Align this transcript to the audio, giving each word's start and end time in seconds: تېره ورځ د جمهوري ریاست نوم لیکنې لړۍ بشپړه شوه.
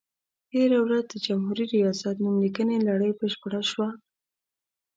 تېره 0.49 0.79
ورځ 0.85 1.03
د 1.09 1.13
جمهوري 1.25 1.65
ریاست 1.75 2.15
نوم 2.23 2.35
لیکنې 2.43 2.77
لړۍ 2.87 3.11
بشپړه 3.19 3.61
شوه. 3.69 3.89